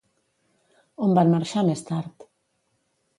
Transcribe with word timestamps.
On 1.07 1.13
van 1.19 1.29
marxar 1.33 1.65
més 1.67 1.83
tard? 1.91 2.25